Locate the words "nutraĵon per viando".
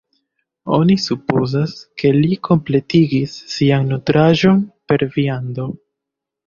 3.93-5.73